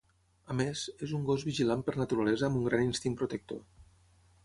[0.53, 3.65] A més, és un gos vigilant per naturalesa amb un gran instint protector.